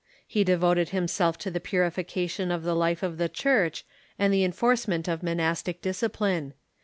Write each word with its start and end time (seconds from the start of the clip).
He 0.25 0.43
devoted 0.43 0.89
himself 0.89 1.37
to 1.37 1.51
the 1.51 1.59
purification 1.59 2.49
of 2.49 2.63
the 2.63 2.75
life 2.75 3.03
of 3.03 3.19
the 3.19 3.29
Church 3.29 3.85
and 4.17 4.33
the 4.33 4.43
enforcement 4.43 5.07
of 5.07 5.21
monastic 5.21 5.79
discipline. 5.79 6.55